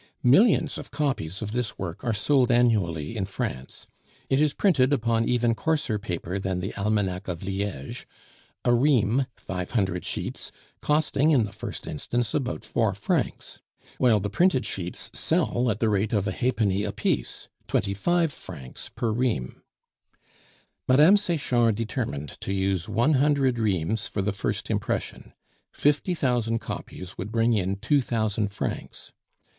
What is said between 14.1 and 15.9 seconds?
the printed sheets sell at the